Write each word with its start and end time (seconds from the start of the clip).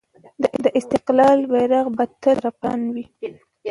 د 0.63 0.65
استقلال 0.79 1.39
بیرغ 1.51 1.85
به 1.97 2.05
تل 2.21 2.37
رپاند 2.47 2.83
وي. 2.93 3.05